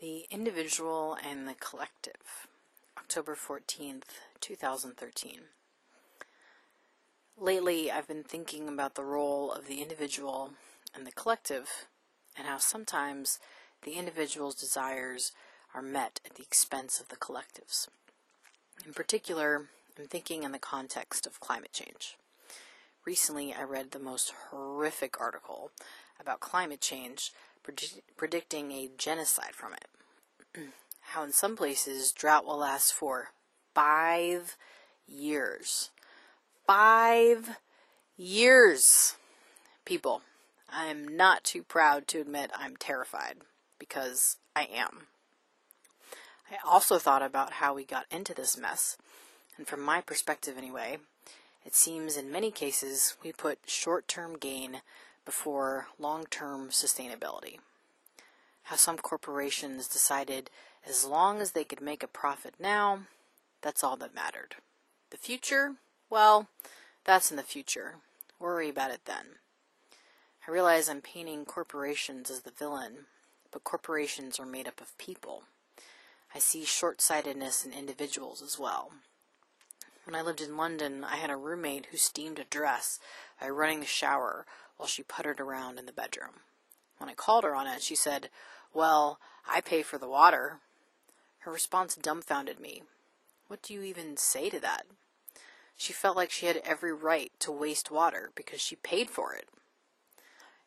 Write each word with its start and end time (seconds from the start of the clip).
The 0.00 0.24
Individual 0.30 1.14
and 1.22 1.46
the 1.46 1.52
Collective, 1.52 2.46
October 2.96 3.36
14th, 3.36 4.04
2013. 4.40 5.40
Lately, 7.36 7.92
I've 7.92 8.08
been 8.08 8.24
thinking 8.24 8.66
about 8.66 8.94
the 8.94 9.04
role 9.04 9.52
of 9.52 9.66
the 9.66 9.82
individual 9.82 10.52
and 10.94 11.06
the 11.06 11.12
collective, 11.12 11.68
and 12.34 12.46
how 12.46 12.56
sometimes 12.56 13.40
the 13.82 13.92
individual's 13.92 14.54
desires 14.54 15.32
are 15.74 15.82
met 15.82 16.20
at 16.24 16.36
the 16.36 16.44
expense 16.44 16.98
of 16.98 17.10
the 17.10 17.16
collective's. 17.16 17.86
In 18.86 18.94
particular, 18.94 19.66
I'm 19.98 20.06
thinking 20.06 20.44
in 20.44 20.52
the 20.52 20.58
context 20.58 21.26
of 21.26 21.40
climate 21.40 21.74
change. 21.74 22.16
Recently, 23.04 23.52
I 23.52 23.64
read 23.64 23.90
the 23.90 23.98
most 23.98 24.32
horrific 24.48 25.20
article 25.20 25.72
about 26.18 26.40
climate 26.40 26.80
change 26.80 27.32
predi- 27.64 28.02
predicting 28.16 28.72
a 28.72 28.90
genocide 28.96 29.54
from 29.54 29.72
it. 29.74 30.68
How 31.00 31.24
in 31.24 31.32
some 31.32 31.56
places 31.56 32.12
drought 32.12 32.44
will 32.44 32.58
last 32.58 32.92
for 32.92 33.30
five 33.74 34.56
years. 35.06 35.90
Five 36.66 37.56
years. 38.16 39.16
People, 39.84 40.22
I'm 40.68 41.16
not 41.16 41.42
too 41.42 41.62
proud 41.62 42.06
to 42.08 42.20
admit 42.20 42.50
I'm 42.56 42.76
terrified 42.76 43.38
because 43.78 44.36
I 44.54 44.68
am. 44.72 45.08
I 46.50 46.56
also 46.66 46.98
thought 46.98 47.22
about 47.22 47.54
how 47.54 47.74
we 47.74 47.84
got 47.84 48.06
into 48.10 48.34
this 48.34 48.56
mess, 48.56 48.96
and 49.56 49.66
from 49.66 49.80
my 49.80 50.00
perspective 50.00 50.56
anyway, 50.58 50.98
it 51.64 51.74
seems 51.74 52.16
in 52.16 52.32
many 52.32 52.50
cases 52.50 53.16
we 53.22 53.32
put 53.32 53.58
short 53.66 54.08
term 54.08 54.36
gain 54.36 54.82
before 55.24 55.88
long 55.98 56.26
term 56.26 56.70
sustainability. 56.70 57.58
How 58.64 58.76
some 58.76 58.98
corporations 58.98 59.88
decided 59.88 60.50
as 60.88 61.04
long 61.04 61.40
as 61.40 61.52
they 61.52 61.64
could 61.64 61.80
make 61.80 62.02
a 62.02 62.08
profit 62.08 62.54
now, 62.58 63.00
that's 63.62 63.84
all 63.84 63.96
that 63.96 64.14
mattered. 64.14 64.56
The 65.10 65.16
future? 65.16 65.74
Well, 66.08 66.48
that's 67.04 67.30
in 67.30 67.36
the 67.36 67.42
future. 67.42 67.96
Worry 68.38 68.68
about 68.68 68.90
it 68.90 69.04
then. 69.04 69.36
I 70.46 70.50
realize 70.50 70.88
I'm 70.88 71.02
painting 71.02 71.44
corporations 71.44 72.30
as 72.30 72.40
the 72.40 72.50
villain, 72.50 73.06
but 73.52 73.64
corporations 73.64 74.40
are 74.40 74.46
made 74.46 74.66
up 74.66 74.80
of 74.80 74.96
people. 74.98 75.44
I 76.34 76.38
see 76.38 76.64
short 76.64 77.00
sightedness 77.00 77.64
in 77.64 77.72
individuals 77.72 78.40
as 78.40 78.58
well. 78.58 78.92
When 80.04 80.14
I 80.14 80.22
lived 80.22 80.40
in 80.40 80.56
London, 80.56 81.04
I 81.04 81.16
had 81.16 81.30
a 81.30 81.36
roommate 81.36 81.86
who 81.86 81.96
steamed 81.96 82.38
a 82.38 82.44
dress 82.44 82.98
by 83.40 83.48
running 83.48 83.80
the 83.80 83.86
shower 83.86 84.44
while 84.76 84.86
she 84.86 85.02
puttered 85.02 85.40
around 85.40 85.78
in 85.78 85.86
the 85.86 85.92
bedroom. 85.92 86.42
When 86.98 87.08
I 87.08 87.14
called 87.14 87.44
her 87.44 87.54
on 87.54 87.66
it, 87.66 87.82
she 87.82 87.94
said, 87.94 88.28
Well, 88.74 89.18
I 89.48 89.60
pay 89.60 89.82
for 89.82 89.98
the 89.98 90.08
water. 90.08 90.58
Her 91.40 91.50
response 91.50 91.94
dumbfounded 91.94 92.60
me. 92.60 92.82
What 93.48 93.62
do 93.62 93.72
you 93.74 93.82
even 93.82 94.16
say 94.16 94.50
to 94.50 94.60
that? 94.60 94.86
She 95.76 95.94
felt 95.94 96.16
like 96.16 96.30
she 96.30 96.46
had 96.46 96.58
every 96.58 96.92
right 96.92 97.32
to 97.40 97.50
waste 97.50 97.90
water 97.90 98.30
because 98.34 98.60
she 98.60 98.76
paid 98.76 99.08
for 99.08 99.32
it. 99.32 99.48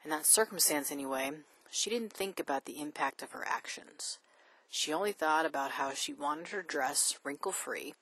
In 0.04 0.10
that 0.10 0.26
circumstance, 0.26 0.92
anyway, 0.92 1.32
she 1.70 1.90
didn't 1.90 2.12
think 2.12 2.40
about 2.40 2.66
the 2.66 2.82
impact 2.82 3.22
of 3.22 3.32
her 3.32 3.46
actions. 3.48 4.18
She 4.70 4.92
only 4.92 5.12
thought 5.12 5.46
about 5.46 5.72
how 5.72 5.94
she 5.94 6.14
wanted 6.14 6.48
her 6.48 6.64
dress 6.64 7.20
wrinkle 7.24 7.52
free, 7.52 7.94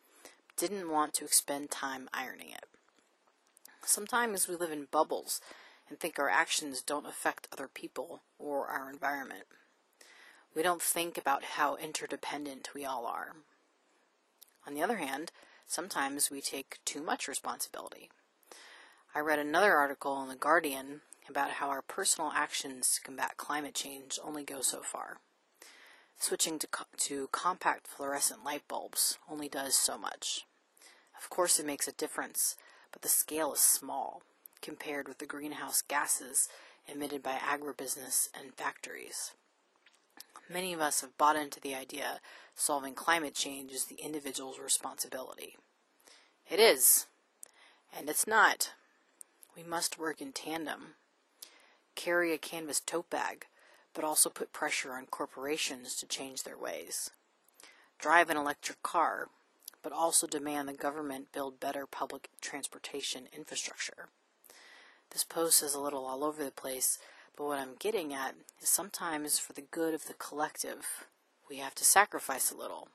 didn't 0.55 0.89
want 0.89 1.13
to 1.15 1.25
expend 1.25 1.69
time 1.69 2.07
ironing 2.13 2.51
it. 2.51 2.65
Sometimes 3.83 4.47
we 4.47 4.55
live 4.55 4.71
in 4.71 4.87
bubbles 4.91 5.41
and 5.89 5.99
think 5.99 6.17
our 6.17 6.29
actions 6.29 6.81
don't 6.81 7.05
affect 7.05 7.47
other 7.51 7.67
people 7.67 8.21
or 8.39 8.67
our 8.67 8.89
environment. 8.89 9.43
We 10.55 10.63
don't 10.63 10.81
think 10.81 11.17
about 11.17 11.43
how 11.43 11.75
interdependent 11.75 12.73
we 12.73 12.85
all 12.85 13.05
are. 13.05 13.35
On 14.67 14.73
the 14.73 14.83
other 14.83 14.97
hand, 14.97 15.31
sometimes 15.65 16.29
we 16.29 16.41
take 16.41 16.79
too 16.85 17.01
much 17.01 17.27
responsibility. 17.27 18.09
I 19.15 19.19
read 19.19 19.39
another 19.39 19.75
article 19.75 20.21
in 20.21 20.29
The 20.29 20.35
Guardian 20.35 21.01
about 21.27 21.51
how 21.51 21.69
our 21.69 21.81
personal 21.81 22.31
actions 22.33 22.95
to 22.95 23.01
combat 23.01 23.37
climate 23.37 23.75
change 23.75 24.19
only 24.23 24.43
go 24.43 24.61
so 24.61 24.81
far. 24.81 25.17
Switching 26.19 26.59
to, 26.59 26.67
co- 26.67 26.85
to 26.97 27.27
compact 27.31 27.87
fluorescent 27.87 28.43
light 28.45 28.67
bulbs 28.67 29.17
only 29.29 29.49
does 29.49 29.75
so 29.75 29.97
much. 29.97 30.45
Of 31.21 31.29
course, 31.29 31.59
it 31.59 31.65
makes 31.65 31.87
a 31.87 31.93
difference, 31.93 32.55
but 32.91 33.01
the 33.01 33.09
scale 33.09 33.53
is 33.53 33.59
small 33.59 34.21
compared 34.61 35.07
with 35.07 35.17
the 35.17 35.25
greenhouse 35.25 35.81
gases 35.81 36.47
emitted 36.87 37.23
by 37.23 37.35
agribusiness 37.35 38.29
and 38.39 38.53
factories. 38.53 39.31
Many 40.49 40.73
of 40.73 40.81
us 40.81 41.01
have 41.01 41.17
bought 41.17 41.35
into 41.35 41.59
the 41.59 41.75
idea 41.75 42.19
solving 42.55 42.93
climate 42.93 43.33
change 43.33 43.71
is 43.71 43.85
the 43.85 43.95
individual's 44.03 44.59
responsibility. 44.59 45.55
It 46.49 46.59
is, 46.59 47.07
and 47.97 48.09
it's 48.09 48.27
not. 48.27 48.73
We 49.55 49.63
must 49.63 49.99
work 49.99 50.21
in 50.21 50.31
tandem. 50.31 50.95
Carry 51.95 52.33
a 52.33 52.37
canvas 52.37 52.79
tote 52.79 53.09
bag, 53.09 53.45
but 53.93 54.03
also 54.03 54.29
put 54.29 54.53
pressure 54.53 54.93
on 54.93 55.05
corporations 55.05 55.95
to 55.97 56.05
change 56.05 56.43
their 56.43 56.57
ways. 56.57 57.11
Drive 57.99 58.29
an 58.29 58.37
electric 58.37 58.81
car, 58.81 59.29
but 59.83 59.91
also 59.91 60.27
demand 60.27 60.67
the 60.67 60.73
government 60.73 61.31
build 61.31 61.59
better 61.59 61.85
public 61.85 62.29
transportation 62.41 63.27
infrastructure. 63.35 64.07
This 65.11 65.23
post 65.23 65.61
is 65.61 65.73
a 65.73 65.79
little 65.79 66.05
all 66.05 66.23
over 66.23 66.43
the 66.43 66.51
place, 66.51 66.97
but 67.35 67.45
what 67.45 67.59
I'm 67.59 67.75
getting 67.79 68.13
at 68.13 68.35
is 68.61 68.69
sometimes 68.69 69.39
for 69.39 69.53
the 69.53 69.61
good 69.61 69.93
of 69.93 70.07
the 70.07 70.13
collective, 70.13 71.07
we 71.49 71.57
have 71.57 71.75
to 71.75 71.85
sacrifice 71.85 72.51
a 72.51 72.57
little. 72.57 72.87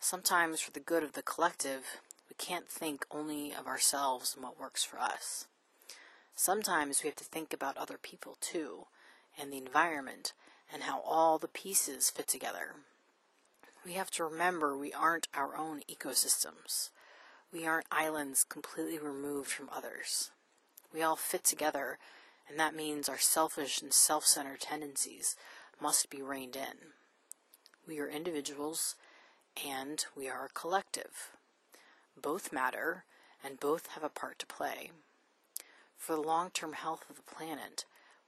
Sometimes 0.00 0.60
for 0.60 0.72
the 0.72 0.80
good 0.80 1.04
of 1.04 1.12
the 1.12 1.22
collective, 1.22 2.00
we 2.28 2.34
can't 2.36 2.68
think 2.68 3.06
only 3.10 3.52
of 3.52 3.66
ourselves 3.66 4.34
and 4.34 4.42
what 4.42 4.58
works 4.58 4.82
for 4.82 4.98
us. 4.98 5.46
Sometimes 6.34 7.02
we 7.02 7.08
have 7.08 7.16
to 7.16 7.24
think 7.24 7.52
about 7.52 7.76
other 7.76 7.98
people 8.02 8.36
too, 8.40 8.86
and 9.38 9.52
the 9.52 9.58
environment, 9.58 10.32
and 10.72 10.82
how 10.82 11.00
all 11.02 11.38
the 11.38 11.46
pieces 11.46 12.10
fit 12.10 12.26
together. 12.26 12.76
We 13.84 13.94
have 13.94 14.12
to 14.12 14.24
remember 14.24 14.76
we 14.76 14.92
aren't 14.92 15.26
our 15.34 15.56
own 15.56 15.80
ecosystems. 15.90 16.90
We 17.52 17.66
aren't 17.66 17.86
islands 17.90 18.44
completely 18.44 18.98
removed 18.98 19.50
from 19.50 19.68
others. 19.72 20.30
We 20.94 21.02
all 21.02 21.16
fit 21.16 21.42
together, 21.42 21.98
and 22.48 22.60
that 22.60 22.76
means 22.76 23.08
our 23.08 23.18
selfish 23.18 23.82
and 23.82 23.92
self 23.92 24.24
centered 24.24 24.60
tendencies 24.60 25.34
must 25.80 26.10
be 26.10 26.22
reined 26.22 26.54
in. 26.54 26.92
We 27.86 27.98
are 27.98 28.08
individuals, 28.08 28.94
and 29.66 30.04
we 30.16 30.28
are 30.28 30.44
a 30.44 30.58
collective. 30.58 31.32
Both 32.16 32.52
matter, 32.52 33.04
and 33.42 33.58
both 33.58 33.88
have 33.88 34.04
a 34.04 34.08
part 34.08 34.38
to 34.38 34.46
play. 34.46 34.92
For 35.96 36.14
the 36.14 36.22
long 36.22 36.50
term 36.50 36.74
health 36.74 37.04
of 37.10 37.16
the 37.16 37.22
planet, 37.22 37.84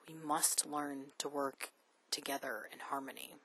we 0.09 0.15
must 0.15 0.67
learn 0.67 1.13
to 1.19 1.29
work 1.29 1.71
together 2.11 2.69
in 2.73 2.81
harmony. 2.81 3.37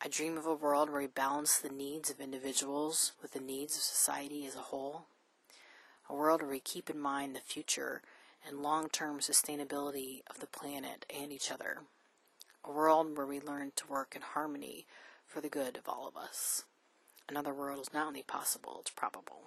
I 0.00 0.08
dream 0.08 0.38
of 0.38 0.46
a 0.46 0.54
world 0.54 0.90
where 0.90 1.00
we 1.00 1.08
balance 1.08 1.58
the 1.58 1.68
needs 1.68 2.08
of 2.08 2.20
individuals 2.20 3.12
with 3.20 3.32
the 3.32 3.40
needs 3.40 3.76
of 3.76 3.82
society 3.82 4.46
as 4.46 4.54
a 4.54 4.60
whole 4.60 5.06
a 6.08 6.14
world 6.14 6.40
where 6.40 6.50
we 6.50 6.60
keep 6.60 6.88
in 6.88 6.98
mind 6.98 7.34
the 7.34 7.40
future 7.40 8.00
and 8.46 8.62
long 8.62 8.88
term 8.88 9.18
sustainability 9.18 10.22
of 10.30 10.40
the 10.40 10.46
planet 10.46 11.04
and 11.14 11.32
each 11.32 11.50
other, 11.50 11.78
a 12.64 12.70
world 12.70 13.16
where 13.16 13.26
we 13.26 13.40
learn 13.40 13.72
to 13.76 13.86
work 13.86 14.14
in 14.16 14.22
harmony 14.22 14.86
for 15.26 15.40
the 15.40 15.48
good 15.48 15.76
of 15.76 15.88
all 15.88 16.08
of 16.08 16.16
us. 16.16 16.64
Another 17.28 17.52
world 17.52 17.80
is 17.80 17.92
not 17.92 18.06
only 18.06 18.22
possible, 18.22 18.78
it's 18.80 18.90
probable. 18.90 19.42